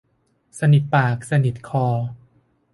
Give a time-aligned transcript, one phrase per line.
[0.59, 1.85] สนิทปากสนิทคอ